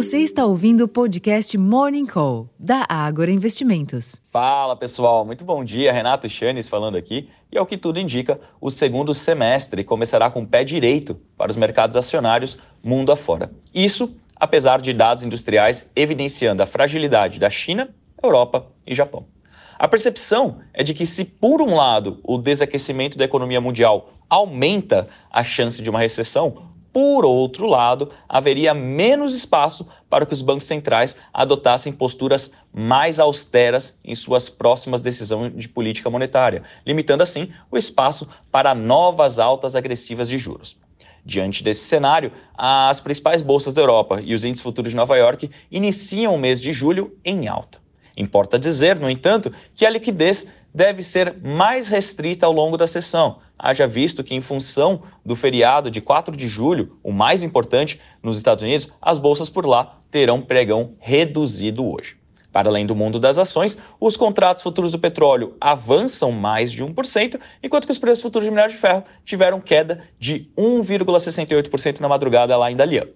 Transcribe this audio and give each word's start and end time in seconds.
Você 0.00 0.20
está 0.20 0.46
ouvindo 0.46 0.84
o 0.84 0.88
podcast 0.88 1.58
Morning 1.58 2.06
Call, 2.06 2.48
da 2.58 2.86
Ágora 2.88 3.30
Investimentos. 3.30 4.18
Fala 4.30 4.74
pessoal, 4.74 5.26
muito 5.26 5.44
bom 5.44 5.62
dia. 5.62 5.92
Renato 5.92 6.26
Chanes 6.26 6.70
falando 6.70 6.96
aqui. 6.96 7.28
E 7.52 7.58
ao 7.58 7.66
que 7.66 7.76
tudo 7.76 7.98
indica, 7.98 8.40
o 8.62 8.70
segundo 8.70 9.12
semestre 9.12 9.84
começará 9.84 10.30
com 10.30 10.40
o 10.40 10.46
pé 10.46 10.64
direito 10.64 11.20
para 11.36 11.50
os 11.50 11.56
mercados 11.58 11.98
acionários 11.98 12.58
mundo 12.82 13.12
afora. 13.12 13.52
Isso 13.74 14.16
apesar 14.34 14.80
de 14.80 14.94
dados 14.94 15.22
industriais 15.22 15.92
evidenciando 15.94 16.62
a 16.62 16.66
fragilidade 16.66 17.38
da 17.38 17.50
China, 17.50 17.94
Europa 18.22 18.68
e 18.86 18.94
Japão. 18.94 19.26
A 19.78 19.86
percepção 19.86 20.60
é 20.72 20.82
de 20.82 20.94
que, 20.94 21.04
se 21.04 21.26
por 21.26 21.60
um 21.60 21.74
lado 21.74 22.20
o 22.24 22.38
desaquecimento 22.38 23.18
da 23.18 23.26
economia 23.26 23.60
mundial 23.60 24.14
aumenta 24.30 25.06
a 25.30 25.44
chance 25.44 25.82
de 25.82 25.90
uma 25.90 26.00
recessão, 26.00 26.70
por 26.92 27.24
outro 27.24 27.66
lado, 27.66 28.10
haveria 28.28 28.74
menos 28.74 29.34
espaço 29.34 29.86
para 30.08 30.26
que 30.26 30.32
os 30.32 30.42
bancos 30.42 30.64
centrais 30.64 31.16
adotassem 31.32 31.92
posturas 31.92 32.52
mais 32.72 33.20
austeras 33.20 33.98
em 34.04 34.14
suas 34.14 34.48
próximas 34.48 35.00
decisões 35.00 35.52
de 35.54 35.68
política 35.68 36.10
monetária, 36.10 36.62
limitando 36.84 37.22
assim 37.22 37.52
o 37.70 37.78
espaço 37.78 38.28
para 38.50 38.74
novas 38.74 39.38
altas 39.38 39.76
agressivas 39.76 40.28
de 40.28 40.36
juros. 40.36 40.76
Diante 41.24 41.62
desse 41.62 41.84
cenário, 41.84 42.32
as 42.56 43.00
principais 43.00 43.42
bolsas 43.42 43.72
da 43.72 43.82
Europa 43.82 44.20
e 44.20 44.34
os 44.34 44.44
índices 44.44 44.62
futuros 44.62 44.90
de 44.90 44.96
Nova 44.96 45.16
York 45.16 45.50
iniciam 45.70 46.34
o 46.34 46.38
mês 46.38 46.60
de 46.60 46.72
julho 46.72 47.16
em 47.24 47.46
alta. 47.46 47.78
Importa 48.16 48.58
dizer, 48.58 48.98
no 48.98 49.08
entanto, 49.08 49.52
que 49.74 49.86
a 49.86 49.90
liquidez 49.90 50.48
deve 50.74 51.02
ser 51.02 51.36
mais 51.42 51.88
restrita 51.88 52.46
ao 52.46 52.52
longo 52.52 52.76
da 52.76 52.86
sessão, 52.86 53.38
haja 53.58 53.86
visto 53.86 54.24
que, 54.24 54.34
em 54.34 54.40
função 54.40 55.02
do 55.24 55.36
feriado 55.36 55.90
de 55.90 56.00
4 56.00 56.36
de 56.36 56.48
julho, 56.48 56.98
o 57.02 57.12
mais 57.12 57.42
importante 57.42 58.00
nos 58.22 58.36
Estados 58.36 58.62
Unidos, 58.62 58.92
as 59.00 59.18
bolsas 59.18 59.50
por 59.50 59.66
lá 59.66 59.98
terão 60.10 60.40
pregão 60.40 60.94
reduzido 60.98 61.86
hoje. 61.86 62.20
Para 62.52 62.68
além 62.68 62.84
do 62.84 62.96
mundo 62.96 63.20
das 63.20 63.38
ações, 63.38 63.78
os 64.00 64.16
contratos 64.16 64.62
futuros 64.62 64.90
do 64.90 64.98
petróleo 64.98 65.54
avançam 65.60 66.32
mais 66.32 66.72
de 66.72 66.84
1%, 66.84 67.38
enquanto 67.62 67.86
que 67.86 67.92
os 67.92 67.98
preços 67.98 68.22
futuros 68.22 68.44
de 68.44 68.50
minério 68.50 68.72
de 68.72 68.80
ferro 68.80 69.04
tiveram 69.24 69.60
queda 69.60 70.02
de 70.18 70.50
1,68% 70.58 72.00
na 72.00 72.08
madrugada 72.08 72.56
lá 72.56 72.70
em 72.70 72.76
Dalian. 72.76 73.06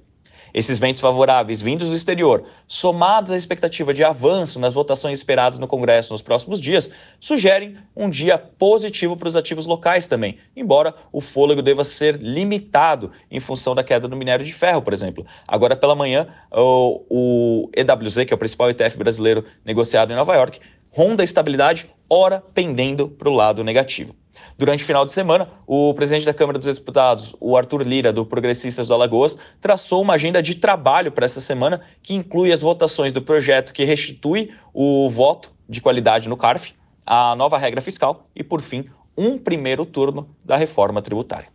Esses 0.55 0.79
ventos 0.79 1.01
favoráveis 1.01 1.61
vindos 1.61 1.89
do 1.89 1.97
exterior, 1.97 2.45
somados 2.69 3.33
à 3.33 3.37
expectativa 3.37 3.93
de 3.93 4.05
avanço 4.05 4.61
nas 4.61 4.73
votações 4.73 5.19
esperadas 5.19 5.59
no 5.59 5.67
Congresso 5.67 6.13
nos 6.13 6.23
próximos 6.23 6.61
dias, 6.61 6.93
sugerem 7.19 7.77
um 7.97 8.09
dia 8.09 8.39
positivo 8.39 9.17
para 9.17 9.27
os 9.27 9.35
ativos 9.35 9.67
locais 9.67 10.07
também, 10.07 10.39
embora 10.55 10.95
o 11.11 11.21
fôlego 11.21 11.61
deva 11.61 11.83
ser 11.83 12.19
limitado 12.23 13.11
em 13.29 13.41
função 13.41 13.75
da 13.75 13.83
queda 13.83 14.07
do 14.07 14.17
minério 14.17 14.47
de 14.47 14.53
ferro, 14.53 14.81
por 14.81 14.93
exemplo. 14.93 15.27
Agora 15.49 15.75
pela 15.75 15.97
manhã, 15.97 16.29
o, 16.53 17.03
o 17.11 17.71
EWZ, 17.75 18.25
que 18.25 18.33
é 18.33 18.37
o 18.37 18.39
principal 18.39 18.71
ETF 18.71 18.97
brasileiro 18.97 19.45
negociado 19.65 20.13
em 20.13 20.17
Nova 20.17 20.37
York, 20.37 20.61
ronda 20.93 21.23
a 21.23 21.25
estabilidade, 21.25 21.91
ora 22.09 22.41
pendendo 22.55 23.09
para 23.09 23.29
o 23.29 23.35
lado 23.35 23.65
negativo. 23.65 24.15
Durante 24.59 24.85
o 24.85 24.87
final 24.87 25.05
de 25.05 25.13
semana, 25.13 25.49
o 25.67 25.93
presidente 25.95 26.27
da 26.27 26.35
Câmara 26.35 26.59
dos 26.59 26.67
Deputados, 26.79 27.35
o 27.41 27.57
Arthur 27.57 27.83
Lira, 27.83 28.13
do 28.13 28.25
Progressistas 28.27 28.89
do 28.89 28.95
Alagoas, 28.95 29.39
traçou 29.61 30.03
uma 30.03 30.15
agenda 30.15 30.43
de 30.43 30.55
trabalho 30.55 31.13
para 31.13 31.25
essa 31.25 31.41
semana 31.41 31.81
que 32.03 32.15
inclui 32.15 32.53
as 32.53 32.63
votações 32.63 33.13
do 33.13 33.23
projeto 33.23 33.73
que 33.73 33.85
restitui 33.85 34.51
o 34.73 35.09
voto 35.09 35.53
de 35.69 35.81
qualidade 35.81 36.29
no 36.29 36.37
CARF, 36.37 36.75
a 37.07 37.35
nova 37.37 37.59
regra 37.59 37.81
fiscal 37.81 38.27
e, 38.35 38.43
por 38.43 38.61
fim, 38.61 38.87
um 39.17 39.39
primeiro 39.39 39.87
turno 39.87 40.29
da 40.45 40.57
reforma 40.57 41.01
tributária. 41.01 41.54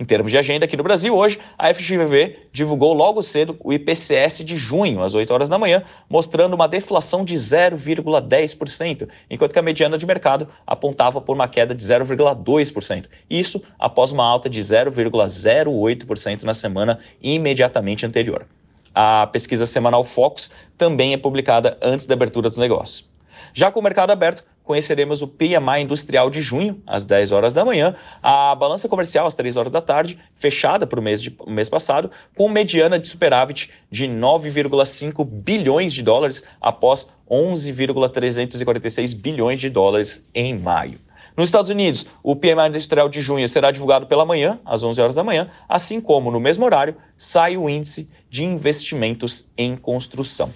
Em 0.00 0.04
termos 0.06 0.32
de 0.32 0.38
agenda 0.38 0.64
aqui 0.64 0.78
no 0.78 0.82
Brasil, 0.82 1.14
hoje 1.14 1.38
a 1.58 1.74
FGV 1.74 2.48
divulgou 2.50 2.94
logo 2.94 3.20
cedo 3.20 3.58
o 3.62 3.70
IPCS 3.70 4.42
de 4.42 4.56
junho, 4.56 5.02
às 5.02 5.12
8 5.12 5.30
horas 5.30 5.46
da 5.46 5.58
manhã, 5.58 5.82
mostrando 6.08 6.54
uma 6.54 6.66
deflação 6.66 7.22
de 7.22 7.34
0,10%, 7.34 9.06
enquanto 9.28 9.52
que 9.52 9.58
a 9.58 9.62
mediana 9.62 9.98
de 9.98 10.06
mercado 10.06 10.48
apontava 10.66 11.20
por 11.20 11.34
uma 11.34 11.46
queda 11.46 11.74
de 11.74 11.84
0,2%. 11.84 13.08
Isso 13.28 13.62
após 13.78 14.10
uma 14.10 14.24
alta 14.24 14.48
de 14.48 14.58
0,08% 14.58 16.44
na 16.44 16.54
semana 16.54 16.98
imediatamente 17.20 18.06
anterior. 18.06 18.46
A 18.94 19.26
pesquisa 19.26 19.66
semanal 19.66 20.02
Focus 20.02 20.50
também 20.78 21.12
é 21.12 21.18
publicada 21.18 21.76
antes 21.82 22.06
da 22.06 22.14
abertura 22.14 22.48
dos 22.48 22.56
negócios. 22.56 23.06
Já 23.52 23.70
com 23.70 23.80
o 23.80 23.82
mercado 23.82 24.10
aberto, 24.12 24.44
conheceremos 24.70 25.20
o 25.20 25.26
PMI 25.26 25.82
industrial 25.82 26.30
de 26.30 26.40
junho, 26.40 26.80
às 26.86 27.04
10 27.04 27.32
horas 27.32 27.52
da 27.52 27.64
manhã, 27.64 27.96
a 28.22 28.54
balança 28.54 28.88
comercial 28.88 29.26
às 29.26 29.34
3 29.34 29.56
horas 29.56 29.72
da 29.72 29.80
tarde, 29.80 30.16
fechada 30.36 30.86
para 30.86 31.00
o 31.00 31.02
mês, 31.02 31.20
de, 31.20 31.36
mês 31.44 31.68
passado, 31.68 32.08
com 32.36 32.48
mediana 32.48 32.96
de 32.96 33.08
superávit 33.08 33.72
de 33.90 34.06
9,5 34.06 35.24
bilhões 35.24 35.92
de 35.92 36.04
dólares 36.04 36.44
após 36.60 37.12
11,346 37.28 39.12
bilhões 39.14 39.58
de 39.58 39.68
dólares 39.68 40.24
em 40.32 40.56
maio. 40.56 41.00
Nos 41.36 41.48
Estados 41.48 41.68
Unidos, 41.68 42.06
o 42.22 42.36
PMI 42.36 42.68
industrial 42.68 43.08
de 43.08 43.20
junho 43.20 43.48
será 43.48 43.72
divulgado 43.72 44.06
pela 44.06 44.24
manhã, 44.24 44.60
às 44.64 44.84
11 44.84 45.00
horas 45.00 45.14
da 45.16 45.24
manhã, 45.24 45.50
assim 45.68 46.00
como, 46.00 46.30
no 46.30 46.38
mesmo 46.38 46.64
horário, 46.64 46.94
sai 47.18 47.56
o 47.56 47.68
índice 47.68 48.08
de 48.30 48.44
investimentos 48.44 49.50
em 49.58 49.76
construção. 49.76 50.52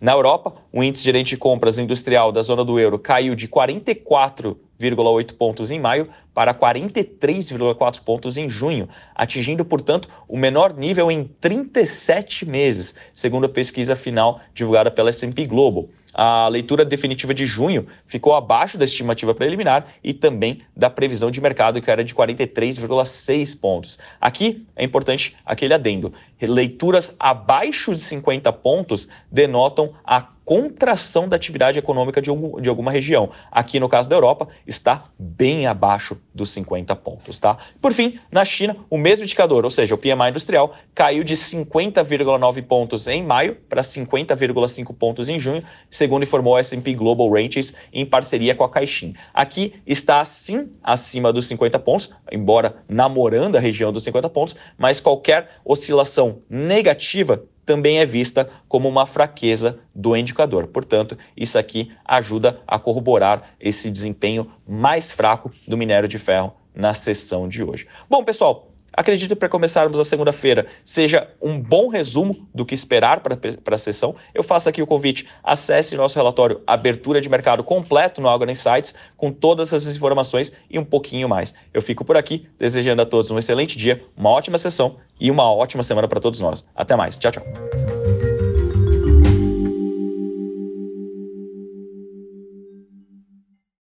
Na 0.00 0.12
Europa, 0.12 0.54
o 0.72 0.82
índice 0.82 1.02
gerente 1.02 1.30
de 1.30 1.36
compras 1.36 1.76
industrial 1.78 2.30
da 2.30 2.40
zona 2.40 2.64
do 2.64 2.78
euro 2.78 3.00
caiu 3.00 3.34
de 3.34 3.48
44,8 3.48 5.36
pontos 5.36 5.72
em 5.72 5.80
maio 5.80 6.08
para 6.38 6.54
43,4 6.54 8.00
pontos 8.04 8.36
em 8.36 8.48
junho, 8.48 8.88
atingindo, 9.12 9.64
portanto, 9.64 10.08
o 10.28 10.38
menor 10.38 10.72
nível 10.72 11.10
em 11.10 11.24
37 11.24 12.46
meses, 12.46 12.94
segundo 13.12 13.46
a 13.46 13.48
pesquisa 13.48 13.96
final 13.96 14.40
divulgada 14.54 14.88
pela 14.88 15.08
S&P 15.08 15.46
Global. 15.46 15.88
A 16.14 16.46
leitura 16.46 16.84
definitiva 16.84 17.34
de 17.34 17.44
junho 17.44 17.86
ficou 18.06 18.34
abaixo 18.34 18.78
da 18.78 18.84
estimativa 18.84 19.34
preliminar 19.34 19.86
e 20.02 20.14
também 20.14 20.62
da 20.76 20.88
previsão 20.88 21.28
de 21.28 21.40
mercado, 21.40 21.82
que 21.82 21.90
era 21.90 22.04
de 22.04 22.14
43,6 22.14 23.58
pontos. 23.60 23.98
Aqui 24.20 24.64
é 24.76 24.84
importante 24.84 25.36
aquele 25.44 25.74
adendo. 25.74 26.12
Leituras 26.40 27.16
abaixo 27.18 27.92
de 27.94 28.00
50 28.00 28.52
pontos 28.52 29.08
denotam 29.30 29.92
a 30.04 30.20
contração 30.48 31.28
da 31.28 31.36
atividade 31.36 31.78
econômica 31.78 32.22
de, 32.22 32.30
algum, 32.30 32.58
de 32.58 32.70
alguma 32.70 32.90
região. 32.90 33.28
Aqui, 33.52 33.78
no 33.78 33.86
caso 33.86 34.08
da 34.08 34.16
Europa, 34.16 34.48
está 34.66 35.04
bem 35.18 35.66
abaixo 35.66 36.16
dos 36.38 36.50
50 36.50 36.96
pontos. 36.96 37.38
Tá? 37.38 37.58
Por 37.82 37.92
fim, 37.92 38.18
na 38.32 38.44
China, 38.44 38.76
o 38.88 38.96
mesmo 38.96 39.24
indicador, 39.24 39.64
ou 39.64 39.70
seja, 39.70 39.94
o 39.94 39.98
PMI 39.98 40.30
industrial, 40.30 40.74
caiu 40.94 41.22
de 41.22 41.34
50,9 41.34 42.62
pontos 42.62 43.06
em 43.06 43.22
maio 43.22 43.56
para 43.68 43.82
50,5 43.82 44.94
pontos 44.96 45.28
em 45.28 45.38
junho, 45.38 45.62
segundo 45.90 46.22
informou 46.22 46.56
a 46.56 46.60
S&P 46.60 46.94
Global 46.94 47.28
Ranges 47.30 47.74
em 47.92 48.06
parceria 48.06 48.54
com 48.54 48.64
a 48.64 48.70
Caixin. 48.70 49.14
Aqui 49.34 49.74
está 49.86 50.24
sim 50.24 50.72
acima 50.82 51.32
dos 51.32 51.46
50 51.46 51.78
pontos, 51.80 52.10
embora 52.30 52.76
namorando 52.88 53.56
a 53.56 53.60
região 53.60 53.92
dos 53.92 54.04
50 54.04 54.30
pontos, 54.30 54.56
mas 54.78 55.00
qualquer 55.00 55.50
oscilação 55.64 56.42
negativa 56.48 57.42
também 57.68 57.98
é 57.98 58.06
vista 58.06 58.48
como 58.66 58.88
uma 58.88 59.04
fraqueza 59.04 59.78
do 59.94 60.16
indicador. 60.16 60.68
Portanto, 60.68 61.18
isso 61.36 61.58
aqui 61.58 61.92
ajuda 62.02 62.62
a 62.66 62.78
corroborar 62.78 63.42
esse 63.60 63.90
desempenho 63.90 64.50
mais 64.66 65.10
fraco 65.10 65.52
do 65.66 65.76
minério 65.76 66.08
de 66.08 66.18
ferro 66.18 66.54
na 66.74 66.94
sessão 66.94 67.46
de 67.46 67.62
hoje. 67.62 67.86
Bom, 68.08 68.24
pessoal, 68.24 68.72
Acredito 68.92 69.30
que 69.30 69.36
para 69.36 69.48
começarmos 69.48 69.98
a 69.98 70.04
segunda-feira 70.04 70.66
seja 70.84 71.28
um 71.40 71.60
bom 71.60 71.88
resumo 71.88 72.48
do 72.54 72.64
que 72.64 72.74
esperar 72.74 73.20
para 73.20 73.38
a 73.74 73.78
sessão. 73.78 74.14
Eu 74.34 74.42
faço 74.42 74.68
aqui 74.68 74.82
o 74.82 74.86
convite, 74.86 75.28
acesse 75.42 75.96
nosso 75.96 76.16
relatório 76.16 76.60
Abertura 76.66 77.20
de 77.20 77.28
Mercado 77.28 77.62
completo 77.62 78.20
no 78.20 78.28
Agora 78.28 78.50
Insights, 78.50 78.94
com 79.16 79.32
todas 79.32 79.72
essas 79.72 79.94
informações 79.94 80.52
e 80.70 80.78
um 80.78 80.84
pouquinho 80.84 81.28
mais. 81.28 81.54
Eu 81.72 81.82
fico 81.82 82.04
por 82.04 82.16
aqui, 82.16 82.48
desejando 82.58 83.02
a 83.02 83.06
todos 83.06 83.30
um 83.30 83.38
excelente 83.38 83.78
dia, 83.78 84.02
uma 84.16 84.30
ótima 84.30 84.58
sessão 84.58 84.96
e 85.20 85.30
uma 85.30 85.52
ótima 85.52 85.82
semana 85.82 86.08
para 86.08 86.20
todos 86.20 86.40
nós. 86.40 86.64
Até 86.74 86.96
mais. 86.96 87.18
Tchau, 87.18 87.32
tchau. 87.32 87.97